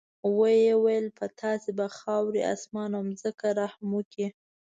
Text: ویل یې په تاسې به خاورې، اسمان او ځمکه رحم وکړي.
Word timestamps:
ویل 0.37 0.81
یې 1.05 1.13
په 1.17 1.25
تاسې 1.39 1.69
به 1.77 1.85
خاورې، 1.97 2.41
اسمان 2.53 2.89
او 2.97 3.03
ځمکه 3.21 3.49
رحم 3.59 3.87
وکړي. 3.93 4.27